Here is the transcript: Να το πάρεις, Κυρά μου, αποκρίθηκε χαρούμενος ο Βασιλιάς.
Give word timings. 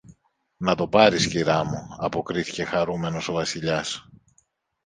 Να 0.57 0.75
το 0.75 0.87
πάρεις, 0.87 1.27
Κυρά 1.27 1.63
μου, 1.63 1.87
αποκρίθηκε 1.97 2.63
χαρούμενος 2.63 3.27
ο 3.27 3.33
Βασιλιάς. 3.33 4.07